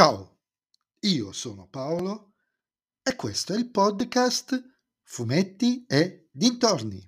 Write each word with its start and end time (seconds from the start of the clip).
Ciao, 0.00 0.38
io 1.00 1.30
sono 1.30 1.68
Paolo 1.70 2.32
e 3.02 3.14
questo 3.16 3.52
è 3.52 3.58
il 3.58 3.70
podcast 3.70 4.58
Fumetti 5.02 5.84
e 5.86 6.30
Dintorni. 6.32 7.06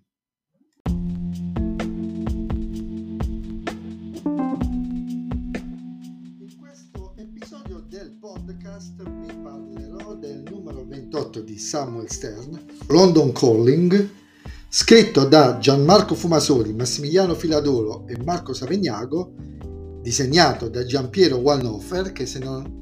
In 6.38 6.58
questo 6.60 7.14
episodio 7.16 7.78
del 7.88 8.18
podcast 8.20 9.02
vi 9.02 9.34
parlerò 9.42 10.14
del 10.16 10.42
numero 10.50 10.84
28 10.84 11.40
di 11.40 11.56
Samuel 11.56 12.10
Stern, 12.10 12.62
London 12.88 13.32
Calling, 13.32 14.10
scritto 14.68 15.24
da 15.24 15.56
Gianmarco 15.56 16.14
Fumasoli, 16.14 16.74
Massimiliano 16.74 17.34
Filadoro 17.34 18.06
e 18.06 18.22
Marco 18.22 18.52
Savegnago 18.52 19.32
disegnato 20.02 20.68
da 20.68 20.84
Giampiero 20.84 21.36
Wallhofer, 21.36 22.12
che 22.12 22.26
se 22.26 22.40
non 22.40 22.81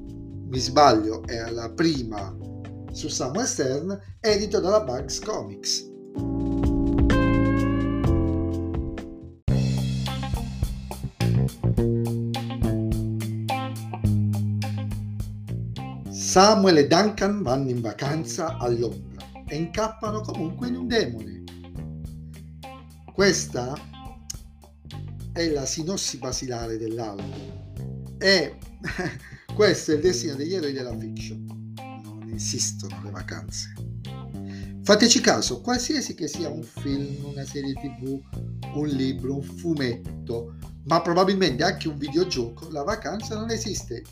mi 0.51 0.59
sbaglio 0.59 1.25
è 1.27 1.49
la 1.49 1.71
prima 1.71 2.37
su 2.91 3.07
Samuel 3.07 3.47
Stern, 3.47 4.01
edito 4.19 4.59
dalla 4.59 4.81
Bugs 4.81 5.21
Comics. 5.21 5.89
Samuel 16.11 16.79
e 16.79 16.87
Duncan 16.89 17.43
vanno 17.43 17.71
in 17.71 17.81
vacanza 17.81 18.57
a 18.57 18.69
Londra 18.69 19.25
e 19.47 19.57
incappano 19.57 20.21
comunque 20.21 20.67
in 20.67 20.75
un 20.75 20.89
demone. 20.89 21.45
Questa 23.13 23.73
è 25.33 25.49
la 25.51 25.65
sinossi 25.65 26.19
basilare 26.19 26.77
dell'album 26.77 27.61
e 28.19 28.59
questo 29.55 29.93
è 29.93 29.95
il 29.95 30.01
destino 30.01 30.35
degli 30.35 30.55
eroi 30.55 30.73
della 30.73 30.97
fiction. 30.97 31.75
Non 31.77 32.31
esistono 32.35 33.01
le 33.03 33.11
vacanze. 33.11 33.73
Fateci 34.83 35.21
caso, 35.21 35.61
qualsiasi 35.61 36.15
che 36.15 36.27
sia 36.27 36.49
un 36.49 36.63
film, 36.63 37.25
una 37.25 37.45
serie 37.45 37.75
tv, 37.75 38.21
un 38.75 38.89
libro, 38.89 39.37
un 39.37 39.43
fumetto, 39.43 40.57
ma 40.85 41.01
probabilmente 41.01 41.63
anche 41.63 41.89
un 41.89 41.97
videogioco, 41.97 42.71
la 42.71 42.83
vacanza 42.83 43.37
non 43.37 43.51
esiste. 43.51 44.03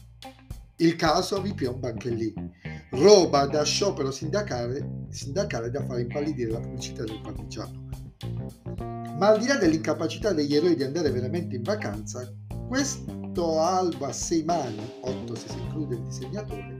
Il 0.77 0.95
caso 0.95 1.41
vi 1.41 1.55
piomba 1.55 1.89
anche 1.89 2.11
lì. 2.11 2.33
Roba 2.91 3.47
da 3.47 3.65
sciopero 3.65 4.11
sindacale, 4.11 5.07
sindacale 5.11 5.71
da 5.71 5.85
fare 5.85 6.03
impallidire 6.03 6.53
la 6.53 6.61
pubblicità 6.61 7.03
del 7.03 7.21
parmigiano. 7.21 7.89
Ma 9.19 9.29
al 9.29 9.41
di 9.41 9.47
là 9.47 9.57
dell'incapacità 9.57 10.33
degli 10.33 10.55
eroi 10.55 10.77
di 10.77 10.85
andare 10.85 11.11
veramente 11.11 11.57
in 11.57 11.63
vacanza, 11.63 12.33
questo 12.69 13.18
albo 13.61 14.07
a 14.07 14.13
sei 14.13 14.43
mani, 14.43 14.81
otto 15.01 15.35
se 15.35 15.49
si 15.49 15.59
include 15.59 15.95
il 15.95 16.03
disegnatore, 16.03 16.77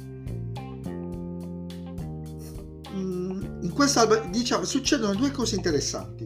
mm, 2.91 3.63
in 3.63 3.73
questo 3.73 4.01
albo 4.01 4.19
diciamo, 4.31 4.65
succedono 4.65 5.15
due 5.15 5.31
cose 5.31 5.57
interessanti. 5.57 6.25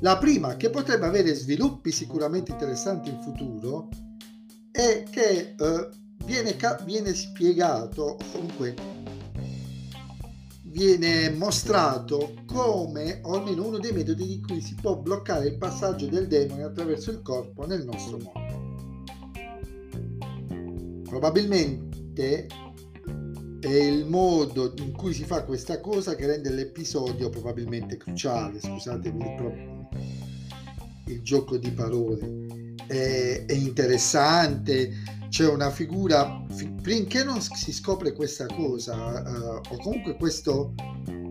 La 0.00 0.16
prima, 0.16 0.56
che 0.56 0.70
potrebbe 0.70 1.06
avere 1.06 1.34
sviluppi 1.34 1.92
sicuramente 1.92 2.52
interessanti 2.52 3.10
in 3.10 3.20
futuro, 3.20 3.88
è 4.70 5.04
che 5.10 5.54
eh, 5.58 5.88
viene, 6.24 6.56
viene 6.84 7.14
spiegato, 7.14 8.16
comunque 8.32 8.74
viene 10.70 11.30
mostrato 11.30 12.34
come, 12.46 13.20
o 13.24 13.34
almeno 13.34 13.66
uno 13.66 13.78
dei 13.78 13.92
metodi 13.92 14.26
di 14.26 14.40
cui 14.40 14.60
si 14.60 14.74
può 14.74 14.96
bloccare 14.96 15.48
il 15.48 15.58
passaggio 15.58 16.06
del 16.06 16.28
demone 16.28 16.62
attraverso 16.62 17.10
il 17.10 17.22
corpo 17.22 17.66
nel 17.66 17.84
nostro 17.84 18.18
mondo. 18.18 18.49
Probabilmente 21.10 22.46
è 23.58 23.66
il 23.66 24.06
modo 24.06 24.72
in 24.78 24.92
cui 24.92 25.12
si 25.12 25.24
fa 25.24 25.42
questa 25.42 25.80
cosa 25.80 26.14
che 26.14 26.24
rende 26.24 26.50
l'episodio 26.50 27.28
probabilmente 27.30 27.96
cruciale, 27.96 28.60
scusatemi 28.60 29.24
il, 29.24 29.88
il 31.06 31.20
gioco 31.22 31.56
di 31.56 31.72
parole. 31.72 32.74
È, 32.86 33.44
è 33.44 33.52
interessante, 33.52 35.02
c'è 35.28 35.48
una 35.48 35.70
figura, 35.70 36.46
finché 36.80 37.24
non 37.24 37.40
si 37.40 37.72
scopre 37.72 38.12
questa 38.12 38.46
cosa, 38.46 38.94
uh, 38.94 39.60
o 39.68 39.76
comunque 39.78 40.14
questo 40.14 40.74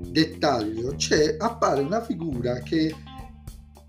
dettaglio, 0.10 0.96
c'è, 0.96 1.38
appare 1.40 1.82
una 1.82 2.04
figura 2.04 2.60
che 2.60 2.94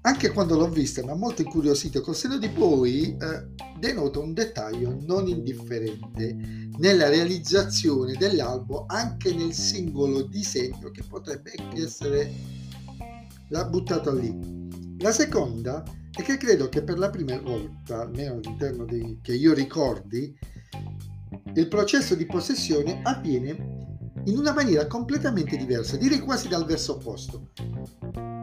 anche 0.03 0.31
quando 0.31 0.56
l'ho 0.56 0.69
vista 0.69 1.03
mi 1.03 1.11
ha 1.11 1.15
molto 1.17 1.43
incuriosito, 1.43 2.00
col 2.00 2.15
seno 2.15 2.39
di 2.39 2.49
poi 2.49 3.17
uh, 3.21 3.69
denota 3.81 4.21
un 4.21 4.35
dettaglio 4.35 4.97
non 5.01 5.27
indifferente 5.27 6.69
nella 6.79 7.09
realizzazione 7.09 8.13
dell'albo, 8.13 8.85
anche 8.87 9.35
nel 9.35 9.53
singolo 9.53 10.23
disegno 10.23 10.91
che 10.91 11.03
potrebbe 11.03 11.53
essere 11.75 12.31
buttato 13.69 14.15
lì. 14.15 14.99
La 14.99 15.11
seconda 15.11 15.83
è 16.13 16.23
che 16.23 16.37
credo 16.37 16.69
che 16.69 16.83
per 16.83 16.99
la 16.99 17.11
prima 17.11 17.41
volta, 17.41 18.03
almeno 18.03 18.35
all'interno 18.35 18.85
dei, 18.85 19.19
che 19.23 19.35
io 19.35 19.55
ricordi, 19.55 20.39
il 21.55 21.69
processo 21.69 22.15
di 22.15 22.27
possessione 22.27 23.01
avviene 23.03 23.79
in 24.27 24.37
una 24.37 24.53
maniera 24.53 24.87
completamente 24.87 25.57
diversa, 25.57 25.97
direi 25.97 26.21
quasi 26.21 26.49
dal 26.49 26.67
verso 26.67 26.97
opposto. 26.97 27.51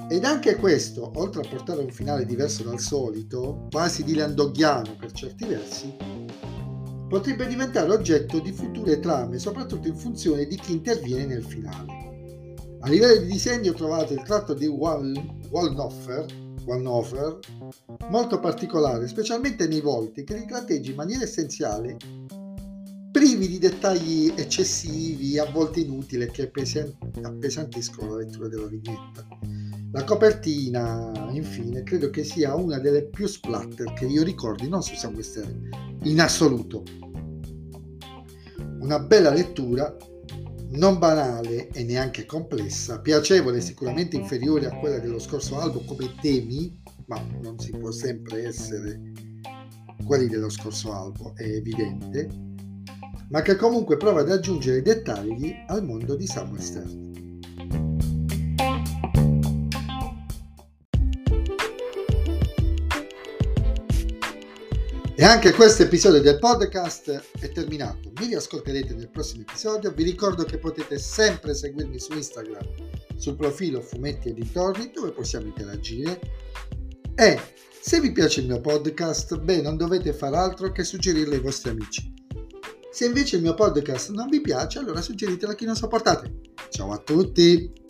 Ed 0.09 0.23
anche 0.23 0.56
questo, 0.56 1.12
oltre 1.16 1.41
a 1.41 1.50
portare 1.50 1.81
un 1.81 1.91
finale 1.91 2.25
diverso 2.25 2.63
dal 2.63 2.79
solito, 2.79 3.68
quasi 3.69 4.06
di 4.06 4.16
landoghiano 4.16 4.95
per 4.97 5.12
certi 5.12 5.45
versi, 5.45 5.94
potrebbe 7.09 7.45
diventare 7.45 7.91
oggetto 7.91 8.40
di 8.40 8.53
future 8.53 9.00
trame, 9.00 9.38
soprattutto 9.38 9.90
in 9.90 9.97
funzione 9.97 10.45
di 10.45 10.56
chi 10.56 10.72
interviene 10.72 11.25
nel 11.25 11.44
finale. 11.44 12.56
A 12.79 12.90
livello 12.90 13.19
di 13.22 13.28
disegno 13.28 13.73
trovate 13.73 14.13
il 14.13 14.23
tratto 14.23 14.53
di 14.53 14.66
Wall, 14.66 15.13
Wallnoffer, 15.50 16.25
Wallnoffer 16.63 17.39
molto 18.09 18.39
particolare, 18.39 19.09
specialmente 19.09 19.68
nei 19.68 19.81
volti, 19.81 20.24
che 20.24 20.35
li 20.35 20.45
tratteggia 20.45 20.91
in 20.91 20.95
maniera 20.95 21.24
essenziale, 21.24 21.97
privi 23.12 23.47
di 23.50 23.59
dettagli 23.59 24.31
eccessivi, 24.38 25.38
a 25.38 25.50
volte 25.51 25.81
inutili, 25.81 26.29
che 26.31 26.44
appesantiscono 26.44 28.12
la 28.12 28.18
lettura 28.24 28.47
della 28.47 28.68
vignetta. 28.68 29.28
La 29.92 30.03
copertina, 30.03 31.30
infine, 31.31 31.81
credo 31.84 32.09
che 32.09 32.25
sia 32.25 32.56
una 32.56 32.78
delle 32.78 33.06
più 33.06 33.25
splatter 33.25 33.94
che 33.94 34.06
io 34.06 34.22
ricordi, 34.22 34.68
non 34.68 34.84
su 34.84 34.96
Samuel 34.96 35.24
Stern, 35.24 35.70
in 36.03 36.20
assoluto. 36.20 36.84
Una 38.80 39.00
bella 39.00 39.31
lettura, 39.31 39.96
non 40.72 41.00
banale 41.00 41.70
e 41.70 41.84
neanche 41.86 42.25
complessa, 42.25 43.00
piacevole, 43.00 43.62
sicuramente 43.62 44.18
inferiore 44.18 44.66
a 44.66 44.78
quella 44.78 45.00
dello 45.00 45.20
scorso 45.20 45.58
album 45.58 45.86
come 45.86 46.14
temi, 46.19 46.78
ma 47.06 47.24
non 47.42 47.58
si 47.58 47.72
può 47.72 47.90
sempre 47.90 48.44
essere 48.44 49.00
quelli 50.06 50.28
dello 50.28 50.50
scorso 50.50 50.92
album, 50.92 51.34
è 51.36 51.44
evidente, 51.44 52.30
ma 53.30 53.42
che 53.42 53.56
comunque 53.56 53.96
prova 53.96 54.19
ad 54.19 54.31
aggiungere 54.31 54.81
dettagli 54.81 55.54
al 55.68 55.86
mondo 55.86 56.16
di 56.16 56.28
Samuel 56.28 56.62
Stern. 56.62 57.06
E 65.19 65.23
anche 65.23 65.51
questo 65.51 65.81
episodio 65.81 66.22
del 66.22 66.38
podcast 66.38 67.31
è 67.39 67.51
terminato. 67.51 68.11
Mi 68.19 68.28
riascolterete 68.28 68.94
nel 68.94 69.09
prossimo 69.09 69.41
episodio. 69.41 69.91
Vi 69.91 70.03
ricordo 70.03 70.44
che 70.44 70.59
potete 70.59 71.00
sempre 71.00 71.55
seguirmi 71.55 71.97
su 71.97 72.13
Instagram 72.13 72.61
sul 73.16 73.35
profilo 73.35 73.81
Fumetti 73.81 74.29
e 74.29 74.91
dove 74.94 75.11
possiamo 75.16 75.47
interagire 75.47 76.19
e 77.16 77.39
se 77.81 78.00
vi 78.00 78.11
piace 78.11 78.41
il 78.41 78.45
mio 78.45 78.61
podcast, 78.61 79.39
beh, 79.39 79.63
non 79.63 79.75
dovete 79.75 80.13
far 80.13 80.35
altro 80.35 80.72
che 80.72 80.83
suggerirlo 80.83 81.33
ai 81.33 81.41
vostri 81.41 81.72
amici. 81.72 82.13
Se 82.92 83.06
invece 83.07 83.38
il 83.38 83.42
mio 83.42 83.56
podcast 83.56 84.12
non 84.12 84.30
vi 84.30 84.39
piace, 84.39 84.77
allora 84.77 85.01
suggeritelo 85.01 85.53
a 85.53 85.56
chi 85.56 85.65
non 85.65 85.75
sopportate. 85.75 86.31
Ciao 86.69 86.92
a 86.92 86.97
tutti! 87.00 87.87